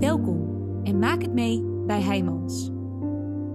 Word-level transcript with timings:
Welkom 0.00 0.80
en 0.84 0.98
maak 0.98 1.22
het 1.22 1.32
mee 1.32 1.62
bij 1.86 2.00
Heijmans. 2.00 2.70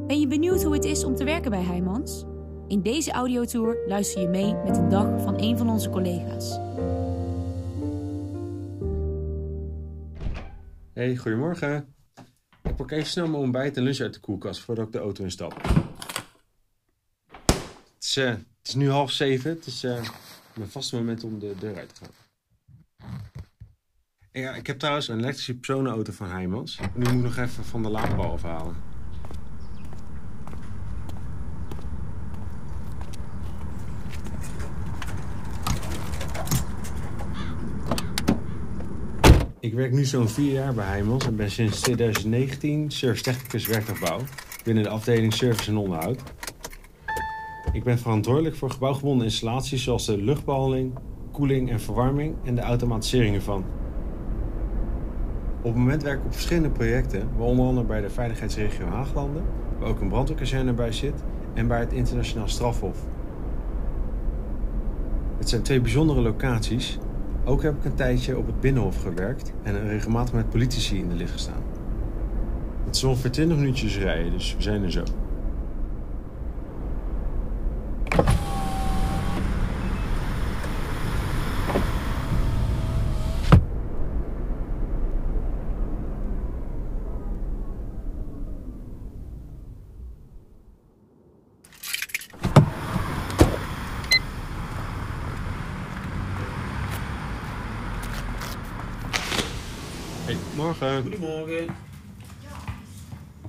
Ben 0.08 0.20
je 0.20 0.28
benieuwd 0.28 0.63
hoe 0.63 0.74
het 0.74 0.86
is 0.86 1.04
om 1.04 1.16
te 1.16 1.24
werken 1.24 1.52
bij 1.52 1.62
Heijmans? 1.62 2.25
In 2.67 2.82
deze 2.82 3.12
audiotour 3.12 3.78
luister 3.88 4.22
je 4.22 4.28
mee 4.28 4.54
met 4.54 4.78
een 4.78 4.90
dag 4.90 5.22
van 5.22 5.42
een 5.42 5.58
van 5.58 5.70
onze 5.70 5.90
collega's. 5.90 6.60
Hey, 10.94 11.16
goedemorgen. 11.16 11.96
Ik 12.64 12.76
pak 12.76 12.92
even 12.92 13.08
snel 13.08 13.28
mijn 13.28 13.44
ontbijt 13.44 13.78
en 13.78 13.84
lunch 13.84 14.00
uit 14.00 14.14
de 14.14 14.20
koelkast 14.20 14.62
voordat 14.62 14.86
ik 14.86 14.92
de 14.92 15.00
auto 15.00 15.24
instap. 15.24 15.62
Het 17.94 18.04
is, 18.04 18.18
eh, 18.18 18.30
het 18.30 18.68
is 18.68 18.76
nu 18.76 18.90
half 18.90 19.12
zeven. 19.12 19.52
Het 19.52 19.66
is 19.66 19.84
eh, 19.84 20.10
mijn 20.56 20.70
vaste 20.70 20.96
moment 20.96 21.24
om 21.24 21.40
de 21.40 21.56
deur 21.60 21.78
uit 21.78 21.96
te 21.96 22.06
gaan. 22.06 22.27
Ja, 24.32 24.55
ik 24.55 24.68
heb 24.68 24.80
trouwens 24.80 25.07
een 25.07 25.20
elektrische 25.20 25.55
personenauto 25.55 26.12
van 26.12 26.30
Heijmans. 26.30 26.80
Nu 26.93 27.14
moet 27.14 27.24
nog 27.24 27.38
even 27.38 27.64
van 27.64 27.83
de 27.83 27.89
laadpaal 27.89 28.32
afhalen. 28.32 28.75
Ik 39.59 39.73
werk 39.73 39.91
nu 39.91 40.05
zo'n 40.05 40.30
vier 40.30 40.52
jaar 40.52 40.73
bij 40.73 40.85
Heijmans 40.85 41.25
en 41.25 41.35
ben 41.35 41.52
sinds 41.52 41.80
2019 41.81 42.91
service 42.91 43.23
technicus 43.23 43.67
werktuigbouw 43.67 44.19
binnen 44.63 44.83
de 44.83 44.89
afdeling 44.89 45.33
service 45.33 45.69
en 45.69 45.77
onderhoud. 45.77 46.23
Ik 47.73 47.83
ben 47.83 47.99
verantwoordelijk 47.99 48.55
voor 48.55 48.71
gebouwgebonden 48.71 49.25
installaties 49.25 49.83
zoals 49.83 50.05
de 50.05 50.17
luchtbehandeling, 50.17 50.94
koeling 51.31 51.69
en 51.69 51.81
verwarming 51.81 52.35
en 52.44 52.55
de 52.55 52.61
automatisering 52.61 53.35
ervan. 53.35 53.66
Op 55.57 55.63
het 55.63 55.75
moment 55.75 56.03
werk 56.03 56.20
ik 56.20 56.25
op 56.25 56.34
verschillende 56.34 56.70
projecten, 56.70 57.29
waaronder 57.38 57.85
bij 57.85 58.02
de 58.02 58.09
veiligheidsregio 58.09 58.85
Haaglanden, 58.85 59.44
waar 59.80 59.89
ook 59.89 60.02
een 60.02 60.09
brandweerkazerne 60.09 60.73
bij 60.73 60.91
zit, 60.91 61.23
en 61.53 61.67
bij 61.67 61.80
het 61.80 61.94
internationaal 61.94 62.47
strafhof. 62.47 62.97
Het 65.38 65.50
zijn 65.50 65.61
twee 65.61 65.81
bijzondere 65.81 66.22
locaties. 66.22 67.00
Ook 67.45 67.61
heb 67.61 67.78
ik 67.78 67.85
een 67.85 67.95
tijdje 67.95 68.38
op 68.38 68.45
het 68.45 68.59
Binnenhof 68.59 69.02
gewerkt 69.02 69.52
en 69.63 69.88
regelmatig 69.88 70.33
met 70.33 70.50
politici 70.50 71.00
in 71.00 71.09
de 71.09 71.16
licht 71.16 71.31
gestaan. 71.31 71.63
Het 72.85 72.95
is 72.95 73.03
ongeveer 73.03 73.31
20 73.31 73.58
minuutjes 73.58 73.97
rijden, 73.97 74.31
dus 74.31 74.55
we 74.55 74.61
zijn 74.61 74.83
er 74.83 74.91
zo. 74.91 75.03
Hey, 100.28 100.38
morgen. 100.56 101.02
Goedemorgen. 101.02 101.66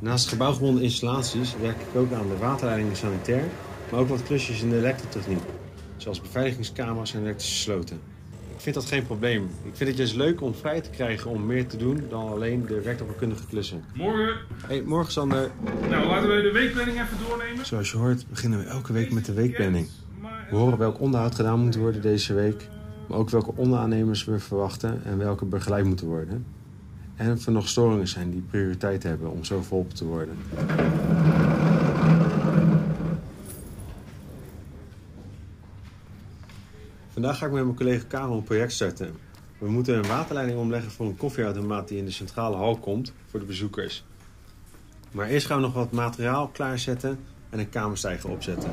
Naast 0.00 0.28
gebouwgebonden 0.28 0.82
installaties 0.82 1.56
werk 1.60 1.76
ik 1.80 1.96
ook 1.96 2.12
aan 2.12 2.28
de 2.28 2.36
waterleiding 2.36 2.90
en 2.90 2.96
sanitair, 2.96 3.44
maar 3.90 4.00
ook 4.00 4.08
wat 4.08 4.22
klusjes 4.22 4.62
in 4.62 4.70
de 4.70 4.76
elektrotechniek, 4.76 5.42
zoals 5.96 6.20
beveiligingskamers 6.20 7.14
en 7.14 7.20
elektrische 7.20 7.56
sloten. 7.56 8.00
Ik 8.54 8.60
vind 8.60 8.74
dat 8.74 8.84
geen 8.84 9.06
probleem. 9.06 9.42
Ik 9.42 9.76
vind 9.76 9.88
het 9.88 9.98
juist 9.98 10.14
leuk 10.14 10.40
om 10.40 10.54
vrij 10.54 10.80
te 10.80 10.90
krijgen 10.90 11.30
om 11.30 11.46
meer 11.46 11.66
te 11.66 11.76
doen 11.76 12.02
dan 12.08 12.28
alleen 12.28 12.66
de 12.66 12.80
werktuigkundige 12.80 13.46
klussen. 13.46 13.84
Morgen. 13.94 14.36
Hey, 14.66 14.82
morgen 14.82 15.12
Sander. 15.12 15.50
Nou, 15.88 16.06
laten 16.06 16.36
we 16.36 16.42
de 16.42 16.52
weekplanning 16.52 17.00
even 17.00 17.16
doornemen. 17.28 17.66
Zoals 17.66 17.90
je 17.90 17.96
hoort 17.96 18.28
beginnen 18.28 18.58
we 18.58 18.64
elke 18.64 18.92
week 18.92 19.12
met 19.12 19.24
de 19.24 19.32
weekplanning. 19.32 19.88
We 20.50 20.56
horen 20.56 20.78
welk 20.78 21.00
onderhoud 21.00 21.34
gedaan 21.34 21.60
moet 21.60 21.76
worden 21.76 22.02
deze 22.02 22.34
week, 22.34 22.68
maar 23.08 23.18
ook 23.18 23.30
welke 23.30 23.52
onderaannemers 23.56 24.24
we 24.24 24.38
verwachten 24.38 25.04
en 25.04 25.18
welke 25.18 25.44
begeleid 25.44 25.84
moeten 25.84 26.06
worden. 26.06 26.56
En 27.18 27.32
of 27.32 27.46
er 27.46 27.52
nog 27.52 27.68
storingen 27.68 28.08
zijn 28.08 28.30
die 28.30 28.40
prioriteit 28.40 29.02
hebben 29.02 29.30
om 29.30 29.44
zo 29.44 29.62
verholpen 29.62 29.94
te 29.94 30.04
worden. 30.04 30.36
Vandaag 37.12 37.38
ga 37.38 37.46
ik 37.46 37.52
met 37.52 37.64
mijn 37.64 37.76
collega 37.76 38.04
Karel 38.08 38.36
een 38.36 38.42
project 38.42 38.72
starten. 38.72 39.14
We 39.58 39.70
moeten 39.70 39.96
een 39.96 40.06
waterleiding 40.06 40.58
omleggen 40.58 40.90
voor 40.90 41.06
een 41.06 41.16
koffieautomaat 41.16 41.88
die 41.88 41.98
in 41.98 42.04
de 42.04 42.10
centrale 42.10 42.56
hal 42.56 42.76
komt 42.76 43.12
voor 43.26 43.40
de 43.40 43.46
bezoekers. 43.46 44.04
Maar 45.10 45.28
eerst 45.28 45.46
gaan 45.46 45.56
we 45.56 45.62
nog 45.62 45.74
wat 45.74 45.92
materiaal 45.92 46.48
klaarzetten 46.48 47.18
en 47.50 47.58
een 47.58 47.68
kamerstijger 47.68 48.30
opzetten. 48.30 48.70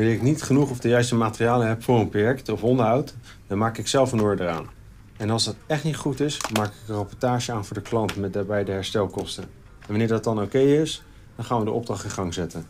Wanneer 0.00 0.18
ik 0.18 0.24
niet 0.24 0.42
genoeg 0.42 0.70
of 0.70 0.78
de 0.78 0.88
juiste 0.88 1.14
materialen 1.14 1.68
heb 1.68 1.82
voor 1.82 2.00
een 2.00 2.08
project 2.08 2.48
of 2.48 2.62
onderhoud, 2.62 3.14
dan 3.46 3.58
maak 3.58 3.78
ik 3.78 3.86
zelf 3.86 4.12
een 4.12 4.20
order 4.20 4.48
aan. 4.48 4.66
En 5.16 5.30
als 5.30 5.44
dat 5.44 5.56
echt 5.66 5.84
niet 5.84 5.96
goed 5.96 6.20
is, 6.20 6.40
maak 6.58 6.66
ik 6.66 6.88
een 6.88 6.94
rapportage 6.94 7.52
aan 7.52 7.64
voor 7.64 7.76
de 7.76 7.82
klant 7.82 8.16
met 8.16 8.32
daarbij 8.32 8.64
de 8.64 8.72
herstelkosten. 8.72 9.42
En 9.80 9.86
wanneer 9.86 10.08
dat 10.08 10.24
dan 10.24 10.42
oké 10.42 10.58
is, 10.58 11.02
dan 11.36 11.44
gaan 11.44 11.58
we 11.58 11.64
de 11.64 11.70
opdracht 11.70 12.04
in 12.04 12.10
gang 12.10 12.34
zetten. 12.34 12.66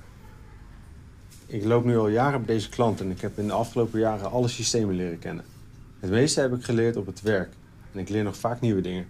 Ik 1.47 1.65
loop 1.65 1.85
nu 1.85 1.99
al 1.99 2.09
jaren 2.09 2.45
bij 2.45 2.55
deze 2.55 2.69
klant 2.69 3.01
en 3.01 3.11
ik 3.11 3.21
heb 3.21 3.39
in 3.39 3.47
de 3.47 3.53
afgelopen 3.53 4.01
jaren 4.01 4.31
alle 4.31 4.49
systemen 4.49 4.95
leren 4.95 5.19
kennen. 5.19 5.45
Het 6.01 6.11
meeste 6.11 6.41
heb 6.41 6.55
ik 6.55 6.65
geleerd 6.65 6.97
op 6.97 7.07
het 7.07 7.21
werk 7.23 7.53
en 7.93 8.01
ik 8.01 8.09
leer 8.09 8.23
nog 8.23 8.37
vaak 8.37 8.61
nieuwe 8.61 8.81
dingen. 8.81 9.07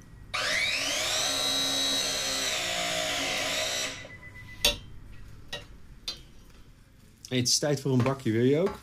Het 7.38 7.48
is 7.48 7.58
tijd 7.58 7.80
voor 7.80 7.92
een 7.92 8.02
bakje, 8.02 8.30
wil 8.30 8.44
je 8.44 8.58
ook? 8.58 8.78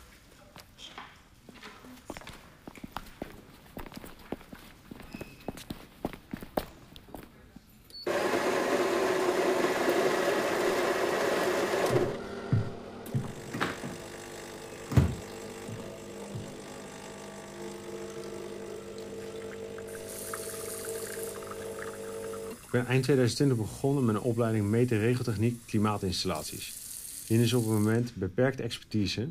Ik 22.62 22.74
ben 22.74 22.86
eind 22.86 23.02
2020 23.02 23.56
begonnen 23.56 24.04
met 24.04 24.14
een 24.14 24.20
opleiding 24.20 24.66
meten 24.66 24.98
regeltechniek 24.98 25.60
klimaatinstallaties. 25.66 26.87
Hier 27.28 27.40
is 27.40 27.52
op 27.52 27.62
het 27.62 27.72
moment 27.72 28.14
beperkte 28.14 28.62
expertise. 28.62 29.22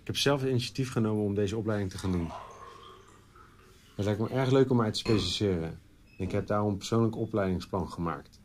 Ik 0.00 0.06
heb 0.06 0.16
zelf 0.16 0.40
het 0.40 0.50
initiatief 0.50 0.92
genomen 0.92 1.24
om 1.24 1.34
deze 1.34 1.56
opleiding 1.56 1.90
te 1.90 1.98
gaan 1.98 2.12
doen. 2.12 2.30
Het 3.94 4.04
lijkt 4.04 4.20
me 4.20 4.28
erg 4.28 4.50
leuk 4.50 4.70
om 4.70 4.76
mij 4.76 4.90
te 4.90 4.98
specialiseren. 4.98 5.78
Ik 6.18 6.32
heb 6.32 6.46
daarom 6.46 6.68
een 6.68 6.76
persoonlijk 6.76 7.16
opleidingsplan 7.16 7.90
gemaakt. 7.90 8.40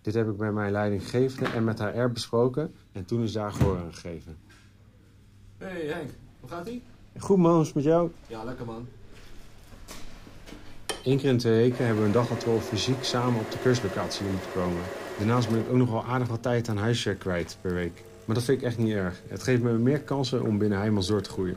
Dit 0.00 0.14
heb 0.14 0.28
ik 0.28 0.36
met 0.36 0.52
mijn 0.52 0.72
leidinggevende 0.72 1.50
en 1.50 1.64
met 1.64 1.78
HR 1.78 2.06
besproken 2.12 2.74
en 2.92 3.04
toen 3.04 3.22
is 3.22 3.32
daar 3.32 3.52
gehoor 3.52 3.78
aan 3.78 3.94
gegeven. 3.94 4.36
Hey 5.58 5.86
Henk, 5.86 6.10
hoe 6.40 6.48
gaat 6.48 6.68
ie? 6.68 6.82
Goed 7.18 7.38
man, 7.38 7.52
hoe 7.52 7.60
is 7.60 7.66
het 7.66 7.76
met 7.76 7.84
jou? 7.84 8.10
Ja, 8.26 8.44
lekker 8.44 8.66
man. 8.66 8.88
Eén 11.04 11.18
keer 11.18 11.30
in 11.30 11.38
twee 11.38 11.56
weken 11.56 11.84
hebben 11.84 12.02
we 12.02 12.08
een 12.08 12.14
dag 12.14 12.28
dat 12.28 12.44
we 12.44 12.50
al 12.50 12.60
fysiek 12.60 13.04
samen 13.04 13.40
op 13.40 13.50
de 13.50 13.58
kurslocatie 13.58 14.26
moeten 14.26 14.52
komen. 14.54 14.82
Daarnaast 15.18 15.50
ben 15.50 15.60
ik 15.60 15.68
ook 15.68 15.76
nog 15.76 15.90
wel 15.90 16.04
aardig 16.04 16.28
wat 16.28 16.42
tijd 16.42 16.68
aan 16.68 16.76
huiswerk 16.76 17.18
kwijt 17.18 17.58
per 17.60 17.74
week. 17.74 18.04
Maar 18.24 18.34
dat 18.34 18.44
vind 18.44 18.60
ik 18.60 18.66
echt 18.66 18.78
niet 18.78 18.94
erg. 18.94 19.22
Het 19.26 19.42
geeft 19.42 19.62
me 19.62 19.72
meer 19.72 20.00
kansen 20.00 20.42
om 20.42 20.58
binnen 20.58 20.78
Heijmans 20.78 21.06
door 21.06 21.22
te 21.22 21.30
groeien. 21.30 21.56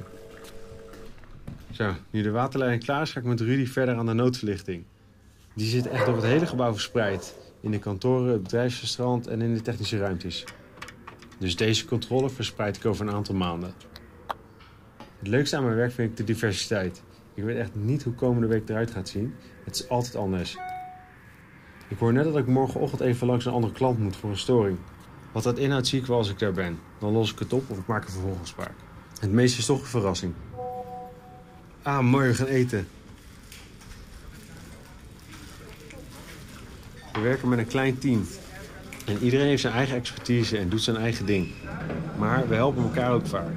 Zo, 1.71 1.93
nu 2.09 2.21
de 2.21 2.31
waterleiding 2.31 2.83
klaar 2.83 3.01
is, 3.01 3.11
ga 3.11 3.19
ik 3.19 3.25
met 3.25 3.41
Rudy 3.41 3.65
verder 3.65 3.95
aan 3.95 4.05
de 4.05 4.13
noodverlichting. 4.13 4.83
Die 5.53 5.67
zit 5.67 5.87
echt 5.87 6.05
door 6.05 6.15
het 6.15 6.23
hele 6.23 6.45
gebouw 6.45 6.71
verspreid. 6.71 7.35
In 7.61 7.71
de 7.71 7.79
kantoren, 7.79 8.31
het 8.31 8.43
bedrijfsrestaurant 8.43 9.27
en 9.27 9.41
in 9.41 9.53
de 9.53 9.61
technische 9.61 9.97
ruimtes. 9.97 10.45
Dus 11.39 11.55
deze 11.55 11.85
controle 11.85 12.29
verspreid 12.29 12.77
ik 12.77 12.85
over 12.85 13.07
een 13.07 13.13
aantal 13.13 13.35
maanden. 13.35 13.73
Het 15.19 15.27
leukste 15.27 15.55
aan 15.57 15.63
mijn 15.63 15.75
werk 15.75 15.91
vind 15.91 16.09
ik 16.09 16.17
de 16.17 16.23
diversiteit. 16.23 17.03
Ik 17.33 17.43
weet 17.43 17.57
echt 17.57 17.75
niet 17.75 18.03
hoe 18.03 18.13
komende 18.13 18.47
week 18.47 18.69
eruit 18.69 18.91
gaat 18.91 19.09
zien. 19.09 19.33
Het 19.63 19.75
is 19.75 19.89
altijd 19.89 20.15
anders. 20.15 20.57
Ik 21.87 21.97
hoor 21.97 22.13
net 22.13 22.23
dat 22.23 22.37
ik 22.37 22.47
morgenochtend 22.47 23.01
even 23.01 23.27
langs 23.27 23.45
een 23.45 23.53
andere 23.53 23.73
klant 23.73 23.99
moet 23.99 24.15
voor 24.15 24.29
een 24.29 24.37
storing. 24.37 24.77
Wat 25.37 25.45
dat 25.45 25.57
inhoudt 25.57 25.87
zie 25.87 25.99
ik 25.99 26.05
wel 26.05 26.17
als 26.17 26.29
ik 26.29 26.39
daar 26.39 26.51
ben. 26.51 26.79
Dan 26.99 27.11
los 27.11 27.31
ik 27.31 27.39
het 27.39 27.53
op 27.53 27.69
of 27.69 27.77
ik 27.77 27.87
maak 27.87 28.05
een 28.05 28.11
vervolgafspraak. 28.11 28.71
Het 29.19 29.31
meeste 29.31 29.59
is 29.59 29.65
toch 29.65 29.79
een 29.79 29.85
verrassing. 29.85 30.33
Ah, 31.81 31.99
mooi, 31.99 32.27
we 32.27 32.33
gaan 32.33 32.47
eten. 32.47 32.87
We 37.13 37.19
werken 37.21 37.49
met 37.49 37.59
een 37.59 37.67
klein 37.67 37.97
team. 37.97 38.27
En 39.05 39.17
iedereen 39.17 39.47
heeft 39.47 39.61
zijn 39.61 39.73
eigen 39.73 39.95
expertise 39.95 40.57
en 40.57 40.69
doet 40.69 40.81
zijn 40.81 40.97
eigen 40.97 41.25
ding. 41.25 41.51
Maar 42.19 42.47
we 42.47 42.55
helpen 42.55 42.83
elkaar 42.83 43.11
ook 43.11 43.27
vaak. 43.27 43.49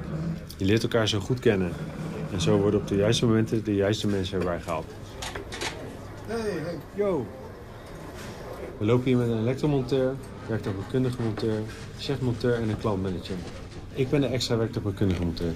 Je 0.57 0.65
leert 0.65 0.83
elkaar 0.83 1.07
zo 1.07 1.19
goed 1.19 1.39
kennen. 1.39 1.71
En 2.31 2.41
zo 2.41 2.57
worden 2.57 2.79
op 2.79 2.87
de 2.87 2.95
juiste 2.95 3.25
momenten 3.25 3.63
de 3.63 3.75
juiste 3.75 4.07
mensen 4.07 4.39
erbij 4.39 4.61
gehaald. 4.61 4.91
Hey 6.27 6.51
Henk. 6.65 6.81
Yo! 6.93 7.27
We 8.77 8.85
lopen 8.85 9.05
hier 9.05 9.17
met 9.17 9.27
een 9.27 9.39
elektromonteur, 9.39 10.15
werktuigbekundige 10.47 11.21
monteur, 11.21 11.59
chefmonteur 11.97 12.53
en 12.53 12.69
een 12.69 12.77
klantmanager. 12.77 13.35
Ik 13.93 14.09
ben 14.09 14.21
de 14.21 14.27
extra 14.27 14.57
werktuigbekundige 14.57 15.23
monteur. 15.23 15.53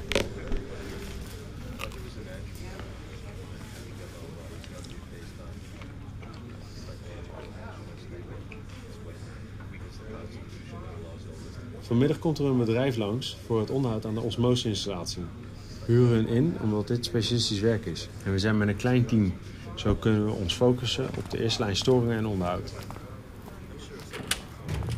Vanmiddag 11.79 12.19
komt 12.19 12.39
er 12.39 12.45
een 12.45 12.57
bedrijf 12.57 12.95
langs 12.95 13.37
voor 13.45 13.59
het 13.59 13.69
onderhoud 13.69 14.05
aan 14.05 14.13
de 14.13 14.21
osmose-installatie. 14.21 15.23
Huren 15.85 16.09
hun 16.09 16.27
in 16.27 16.57
omdat 16.61 16.87
dit 16.87 17.05
specialistisch 17.05 17.59
werk 17.59 17.85
is. 17.85 18.09
En 18.23 18.31
we 18.31 18.39
zijn 18.39 18.57
met 18.57 18.67
een 18.67 18.75
klein 18.75 19.05
team. 19.05 19.33
Zo 19.75 19.95
kunnen 19.95 20.25
we 20.25 20.31
ons 20.31 20.53
focussen 20.53 21.09
op 21.17 21.29
de 21.29 21.41
eerste 21.41 21.63
lijn 21.63 21.75
storingen 21.75 22.17
en 22.17 22.25
onderhoud. 22.25 22.73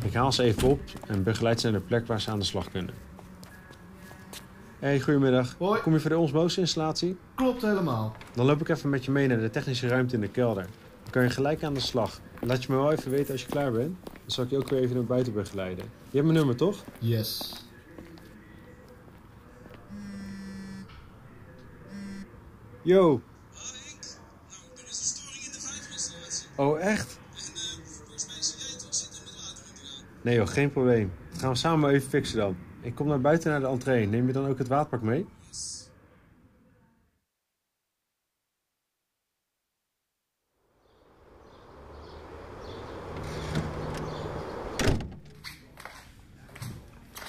Ik 0.04 0.14
haal 0.14 0.32
ze 0.32 0.42
even 0.42 0.68
op 0.68 0.80
en 1.06 1.22
begeleid 1.22 1.60
ze 1.60 1.70
naar 1.70 1.80
de 1.80 1.86
plek 1.86 2.06
waar 2.06 2.20
ze 2.20 2.30
aan 2.30 2.38
de 2.38 2.44
slag 2.44 2.70
kunnen. 2.70 2.94
Hey, 4.78 5.00
goedemiddag. 5.00 5.54
Hoi. 5.58 5.80
Kom 5.80 5.92
je 5.92 6.00
voor 6.00 6.10
de 6.10 6.18
osmose-installatie? 6.18 7.16
Klopt 7.34 7.62
helemaal. 7.62 8.16
Dan 8.34 8.46
loop 8.46 8.60
ik 8.60 8.68
even 8.68 8.90
met 8.90 9.04
je 9.04 9.10
mee 9.10 9.26
naar 9.26 9.40
de 9.40 9.50
technische 9.50 9.88
ruimte 9.88 10.14
in 10.14 10.20
de 10.20 10.28
kelder. 10.28 10.66
Dan 11.02 11.10
kan 11.10 11.22
je 11.22 11.30
gelijk 11.30 11.62
aan 11.62 11.74
de 11.74 11.80
slag. 11.80 12.20
Laat 12.40 12.62
je 12.62 12.72
me 12.72 12.78
wel 12.78 12.92
even 12.92 13.10
weten 13.10 13.32
als 13.32 13.42
je 13.42 13.48
klaar 13.48 13.72
bent. 13.72 13.96
Dan 14.04 14.12
zal 14.26 14.44
ik 14.44 14.50
je 14.50 14.56
ook 14.56 14.68
weer 14.68 14.80
even 14.80 14.96
naar 14.96 15.04
buiten 15.04 15.32
begeleiden. 15.32 15.84
Je 15.84 16.16
hebt 16.16 16.24
mijn 16.24 16.38
nummer, 16.38 16.56
toch? 16.56 16.84
Yes. 16.98 17.52
Yo. 22.82 23.20
Oh, 26.56 26.80
echt? 26.80 27.17
Nee 30.28 30.36
joh, 30.36 30.48
geen 30.48 30.70
probleem. 30.70 31.12
Dat 31.30 31.40
gaan 31.40 31.50
we 31.50 31.56
samen 31.56 31.90
even 31.90 32.08
fixen 32.08 32.38
dan. 32.38 32.56
Ik 32.80 32.94
kom 32.94 33.06
naar 33.06 33.20
buiten 33.20 33.50
naar 33.50 33.60
de 33.60 33.66
entree. 33.66 34.06
Neem 34.06 34.26
je 34.26 34.32
dan 34.32 34.46
ook 34.46 34.58
het 34.58 34.68
waterpak 34.68 35.02
mee? 35.02 35.26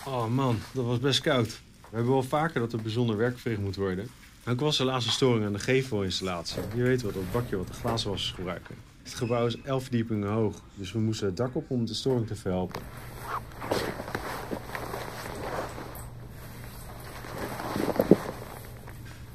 Oh 0.06 0.28
man, 0.28 0.58
dat 0.74 0.86
was 0.86 1.00
best 1.00 1.22
koud. 1.22 1.48
We 1.48 1.96
hebben 1.96 2.12
wel 2.12 2.24
vaker 2.24 2.60
dat 2.60 2.74
er 2.74 2.82
bijzonder 2.82 3.18
werk 3.18 3.38
verricht 3.38 3.62
moet 3.62 3.76
worden. 3.76 4.08
Ook 4.48 4.60
was 4.60 4.80
er 4.80 4.86
laatst 4.86 5.08
een 5.08 5.14
storing 5.14 5.46
aan 5.46 5.54
de 5.54 5.60
gevelinstallatie. 5.60 6.62
Je 6.76 6.84
weet 6.84 7.02
wel, 7.02 7.12
dat 7.12 7.32
bakje 7.32 7.58
wat 7.58 7.68
de 7.68 7.74
glazenwassers 7.74 8.32
gebruiken. 8.32 8.76
Het 9.10 9.18
gebouw 9.18 9.46
is 9.46 9.62
11 9.62 9.84
verdiepingen 9.84 10.30
hoog, 10.30 10.62
dus 10.76 10.92
we 10.92 11.00
moesten 11.00 11.28
het 11.28 11.38
dak 11.38 11.56
op 11.56 11.70
om 11.70 11.86
de 11.86 11.94
storing 11.94 12.28
te 12.28 12.36
verhelpen. 12.36 12.82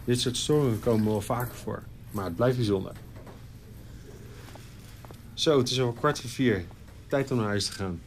Dit 0.05 0.21
soort 0.21 0.37
storingen 0.37 0.81
komen 0.81 1.05
wel 1.07 1.21
vaker 1.21 1.55
voor, 1.55 1.83
maar 2.11 2.25
het 2.25 2.37
blijft 2.37 2.57
bijzonder. 2.57 2.93
Zo, 5.35 5.59
het 5.59 5.71
is 5.71 5.81
al 5.81 5.93
kwart 5.93 6.21
voor 6.21 6.31
vier. 6.31 6.65
Tijd 7.07 7.31
om 7.31 7.37
naar 7.37 7.47
huis 7.47 7.67
te 7.67 7.73
gaan. 7.73 8.01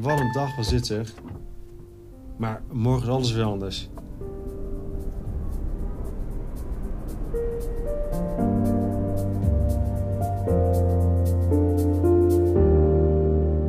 Wat 0.00 0.20
een 0.20 0.32
dag 0.32 0.56
was 0.56 0.68
dit 0.68 0.86
zeg. 0.86 1.14
Maar 2.36 2.62
morgen 2.72 3.02
is 3.02 3.14
alles 3.14 3.32
weer 3.32 3.44
anders. 3.44 3.88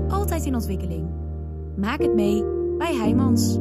Altijd 0.10 0.46
in 0.46 0.56
ontwikkeling. 0.56 1.10
Maak 1.76 2.02
het 2.02 2.14
mee 2.14 2.44
bij 2.78 2.96
Heijmans. 2.96 3.60